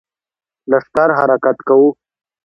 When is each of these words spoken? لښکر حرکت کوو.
لښکر 0.71 1.09
حرکت 1.19 1.57
کوو. 1.67 1.89